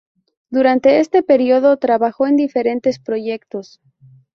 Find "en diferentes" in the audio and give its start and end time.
2.25-2.97